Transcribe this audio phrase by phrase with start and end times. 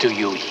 [0.00, 0.47] do you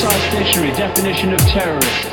[0.00, 2.08] concise dictionary definition of terrorist.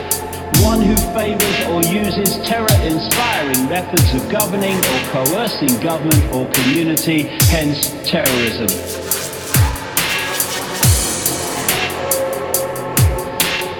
[0.62, 7.91] One who favors or uses terror-inspiring methods of governing or coercing government or community, hence
[8.04, 8.67] terrorism.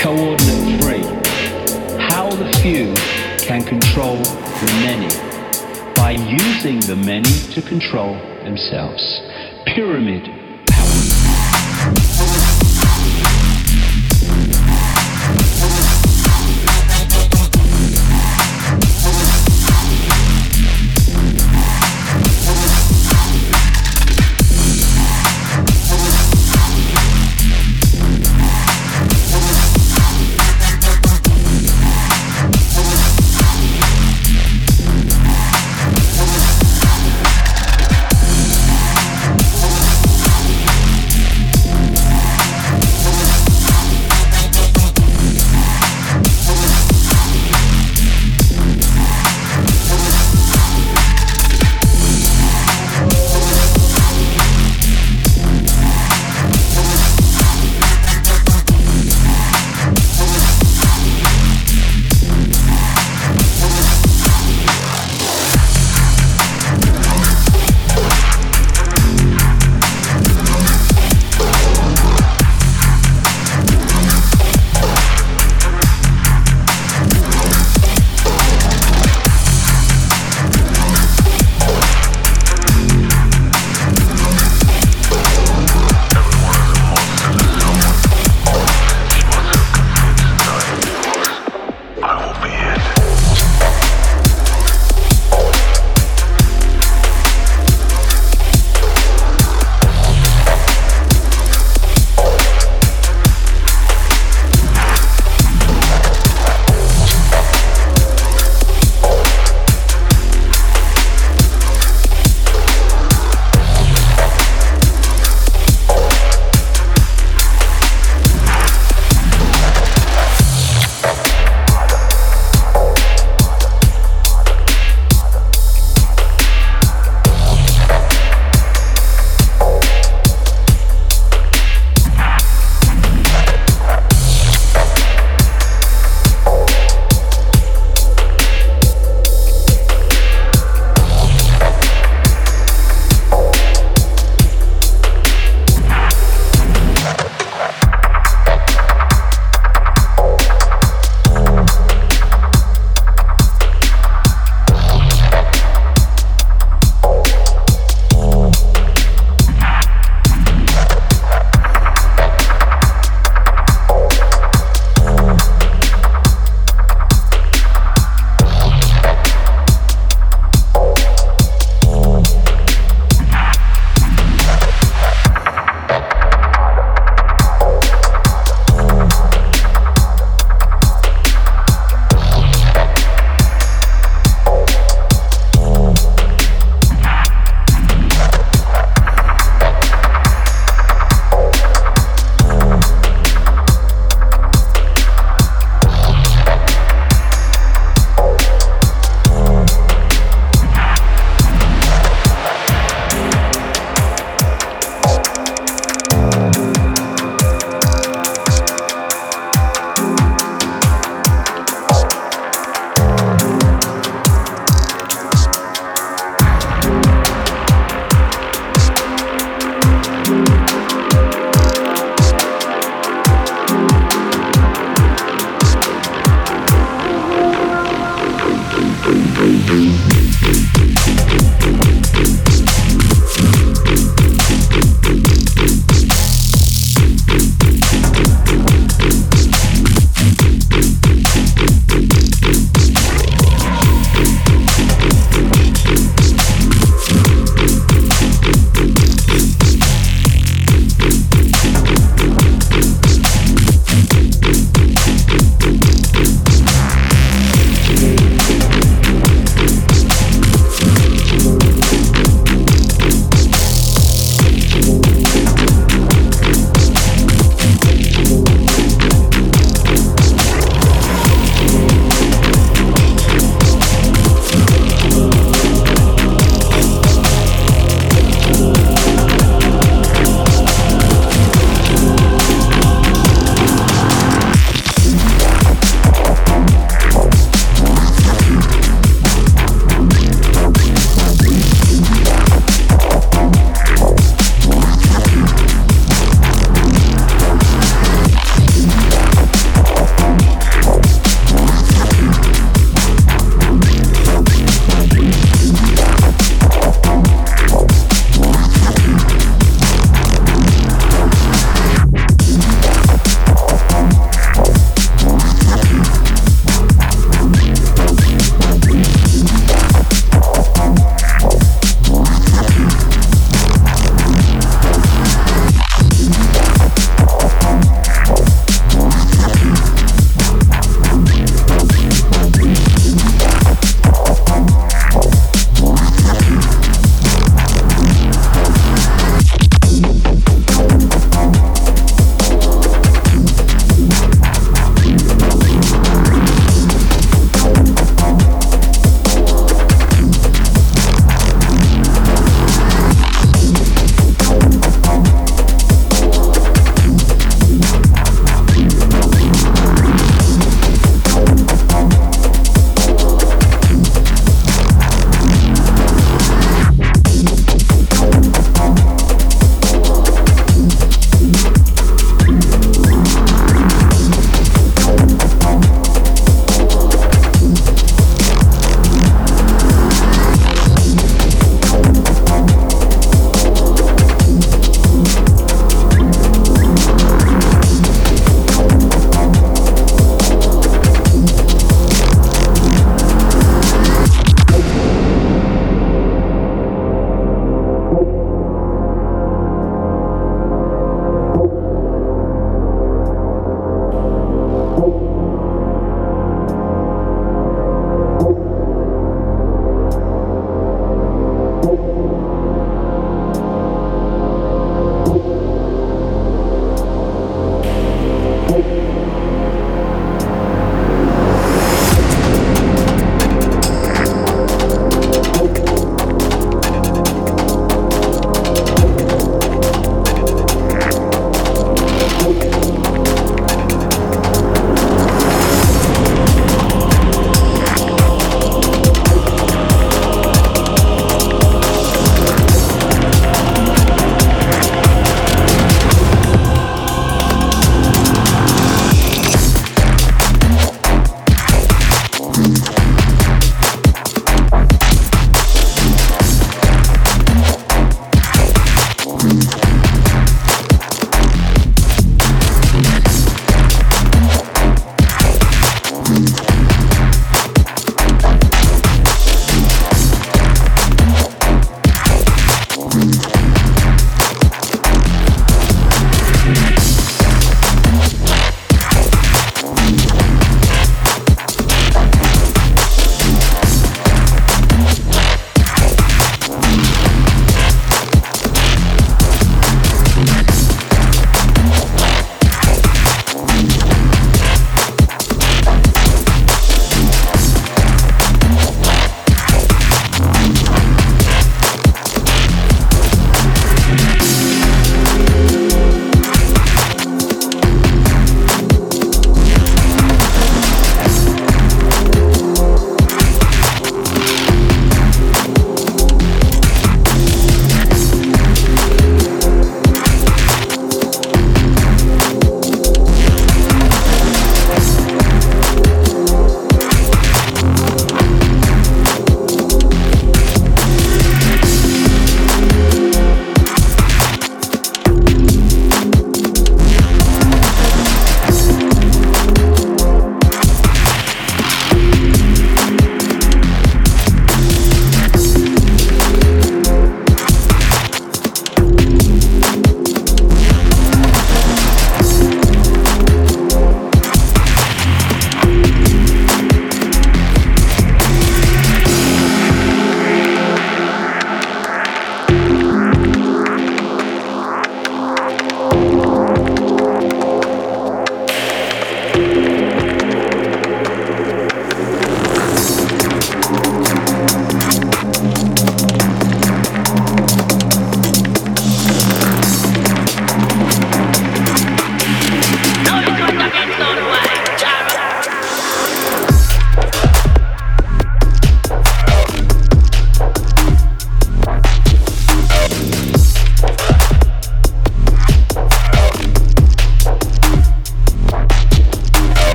[0.00, 1.04] Coordinate three.
[2.08, 2.94] How the few
[3.44, 5.12] can control the many
[5.94, 9.20] by using the many to control themselves.
[9.66, 10.39] Pyramid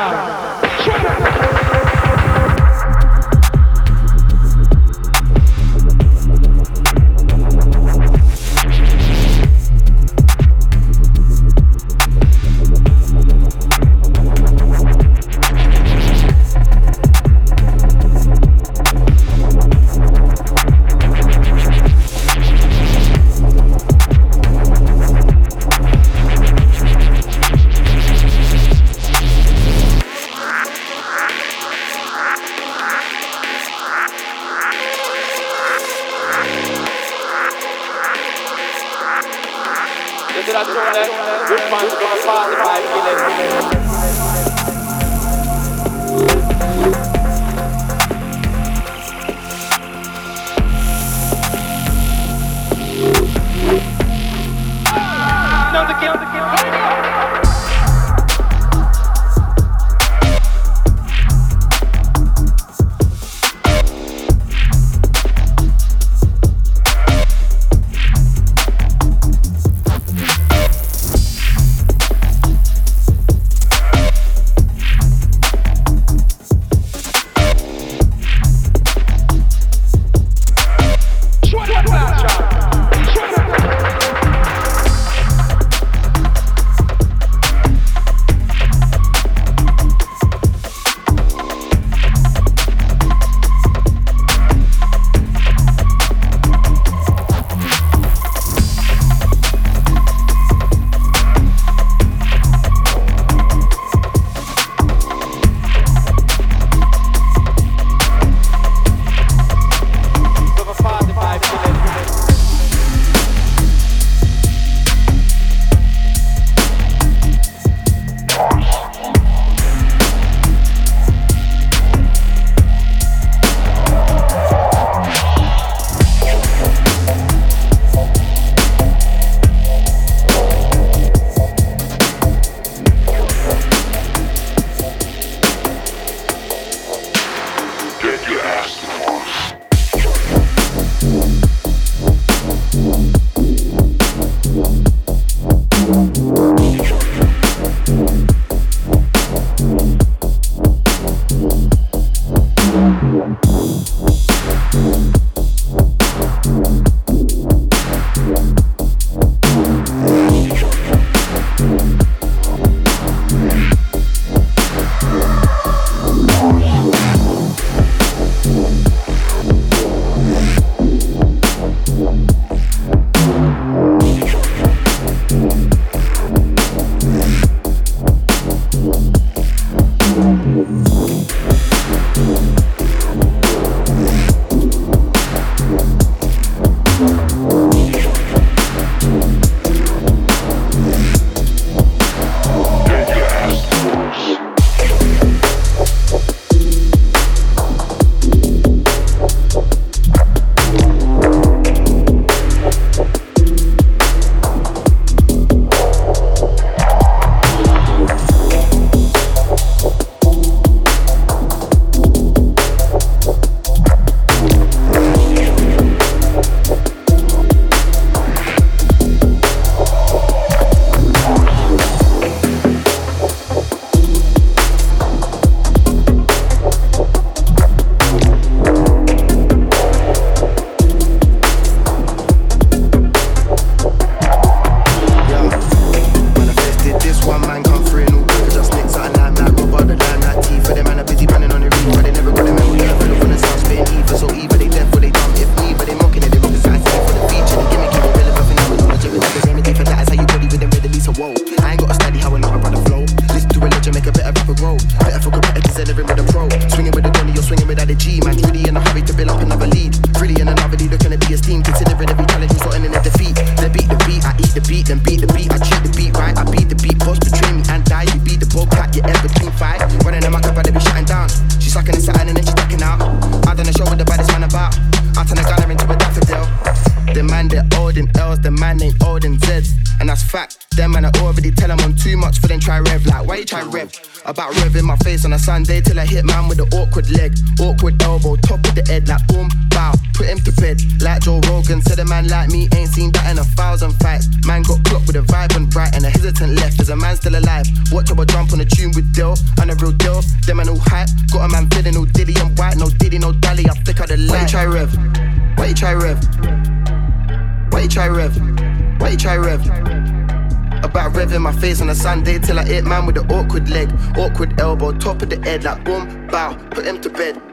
[0.00, 0.29] Proud.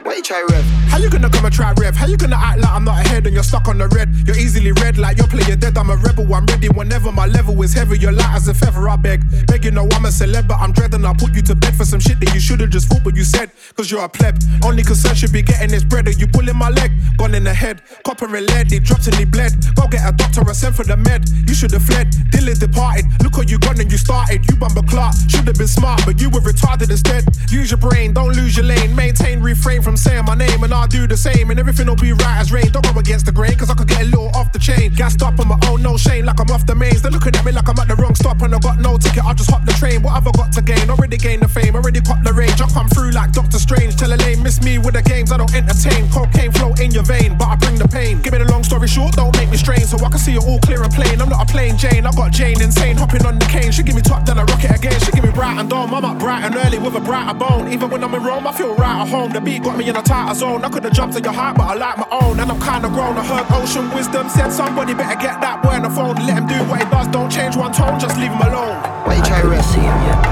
[0.02, 0.64] Cause you try rev?
[0.90, 1.94] How you gonna come and try rev?
[1.94, 4.12] How you gonna act like I'm not ahead and you're stuck on the red?
[4.26, 5.78] You're easily red like you're playing dead.
[5.78, 7.96] I'm a rebel, I'm ready whenever my level is heavier.
[7.96, 10.94] You're light as a feather, I beg, begging no I'm a celeb, but I'm dread
[10.94, 13.14] and I put you to bed for some shit that you should've just fought, but
[13.14, 14.42] you said 'cause you're a pleb.
[14.64, 16.08] Only concern should be getting this bread.
[16.08, 16.90] Are you pulling my leg?
[17.18, 17.82] Gone in the head.
[18.04, 19.52] Copper and lead, he dropped and he bled.
[19.74, 21.28] Go get a doctor or send for the med.
[21.48, 22.08] You should have fled.
[22.30, 23.06] Dylan departed.
[23.22, 24.48] Look what you gone and you started.
[24.48, 25.14] You bumper clock.
[25.28, 27.26] Should have been smart, but you were retarded instead.
[27.50, 28.94] Use your brain, don't lose your lane.
[28.94, 31.50] Maintain, refrain from saying my name and I'll do the same.
[31.50, 32.70] And everything will be right as rain.
[32.70, 34.94] Don't go against the grain, cause I could get a little off the chain.
[34.94, 37.02] Gassed up on my own, no shame, like I'm off the mains.
[37.02, 39.24] They're looking at me like I'm at the wrong stop and I got no ticket.
[39.24, 40.02] I'll just hop the train.
[40.02, 40.88] What have I got to gain?
[40.88, 42.60] Already gained the fame, already caught the range.
[42.60, 43.96] I come through like Doctor Strange.
[43.96, 46.08] Tell a lane, miss me with the games, I don't entertain.
[46.10, 48.20] Cocaine flow in your vein, but I bring the pain.
[48.20, 49.88] Give me the long story short, don't make me strain.
[49.88, 51.20] So I can see it all clear and plain.
[51.20, 52.96] I'm not a plain Jane, I got Jane insane.
[52.98, 55.00] Hopping on the cane, she give me top, then I rock it again.
[55.00, 55.88] She give me bright and dawn.
[55.88, 57.72] I'm up bright and early with a brighter bone.
[57.72, 59.32] Even when I'm in Rome, I feel right at home.
[59.32, 60.62] The beat got me in a tighter zone.
[60.64, 62.38] I could have jumped in your heart, but I like my own.
[62.38, 63.16] And I'm kinda grown.
[63.16, 66.16] I heard ocean wisdom said somebody better get that boy on the phone.
[66.26, 67.08] Let him do what he does.
[67.08, 68.76] Don't change one tone, just leave him alone.
[69.06, 69.64] Why you try rev?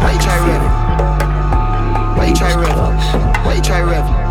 [0.05, 0.63] Why you try rev?
[2.19, 3.45] Why you try rev?
[3.47, 4.26] Why you try rev?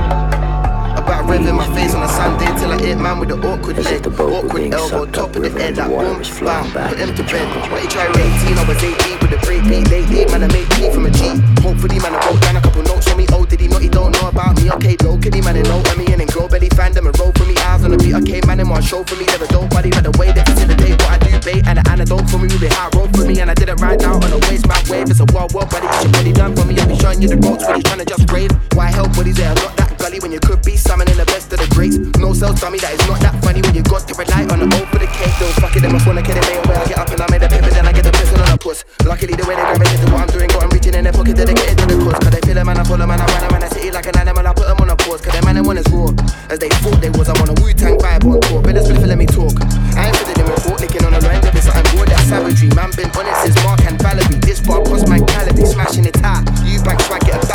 [1.05, 3.77] About rev in my face on a Sunday till I hit man with the awkward
[3.77, 7.45] leg, awkward elbow, top of the head, that boom, bam, put him to bed.
[7.69, 10.49] Why you try 18, I was 18 with the break beat, late eight, man, I
[10.49, 11.29] made P from a G.
[11.61, 13.29] Hopefully, man, I wrote down a couple notes for me.
[13.29, 13.85] Oh, did he not?
[13.85, 14.71] He don't know about me.
[14.81, 17.45] Okay, low, kiddy, man, and know me and then grow belly fandom and roll for
[17.45, 17.53] me.
[17.69, 19.29] Eyes on the beat, okay, man, in one show for me.
[19.29, 22.25] Never dope body, but the way they facilitate what I do, bait and an antidote
[22.33, 22.49] for me.
[22.49, 24.65] We be hot roll for me, and I did it right down on the waist,
[24.65, 25.05] my wave.
[25.13, 26.73] It's a wild world, buddy, get your body done for me.
[26.81, 28.49] I'll be showing you the ropes, but he's trying to just grade.
[28.73, 29.53] Why help there?
[29.53, 31.99] I'm not that gully when you could be summoning the best of the greats.
[32.23, 34.67] No cells, dummy, that is not that funny when you got to rely on the
[34.71, 35.35] O for the cake.
[35.43, 37.43] Don't fuck it, them, I wanna get it, where I get up and I made
[37.43, 38.87] a paper, then I get the pissing on a puss.
[39.03, 41.35] Luckily, the way they gravitate to what I'm doing, got them reaching in their pocket,
[41.35, 42.15] dedicated to the cause.
[42.23, 43.91] Cause they feel a man, I pull a man, I run a man, I city
[43.91, 45.19] like an animal, I put them on a pause.
[45.19, 46.15] Cause they man, they want is raw.
[46.47, 48.63] As they thought they was, I'm on a Wu Tang vibe on tour.
[48.63, 49.51] Better split for let me talk.
[49.99, 52.71] I ain't fiddling with report, licking on the line, if it's something more that savagery.
[52.71, 54.39] Man, been on it since Mark and Valerie.
[54.39, 56.39] This bar cost my calorie, smashing it high.
[56.63, 57.45] You bank swag, get a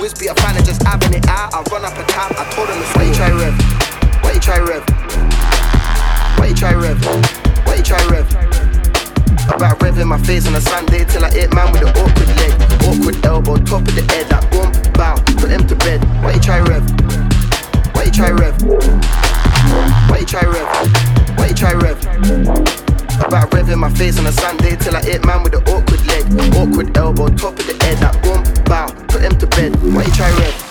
[0.00, 0.20] more.
[0.20, 1.52] Be a fan of just having it out.
[1.54, 3.54] I run up a tap, I told them it's why you try rev.
[4.22, 4.84] Why you try rev?
[6.38, 6.98] Why you try rev?
[7.66, 8.26] Why you try rev?
[9.52, 12.28] About rev in my face on a Sunday till I hit man with an awkward
[12.36, 12.52] leg,
[12.84, 16.04] awkward elbow, top of the head, that boom, bow, put him to bed.
[16.22, 16.84] Why you try rev?
[17.94, 18.56] Why you try rev?
[20.08, 20.68] Why you try rev?
[21.36, 21.98] Why you try rev?
[23.20, 26.04] About rev in my face on a Sunday till I hit man with an awkward
[26.06, 26.24] leg,
[26.54, 28.29] awkward elbow, top of the head, that boom,
[29.30, 29.76] him to bed.
[29.94, 30.69] Why you try rev?